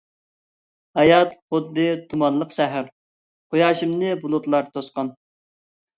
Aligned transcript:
ھايات 0.99 1.35
خۇددى 1.51 1.85
تۇمانلىق 2.13 2.55
سەھەر، 2.57 2.89
قۇياشىمنى 3.53 4.13
بۇلۇتلار 4.25 4.73
توسقان. 4.79 5.13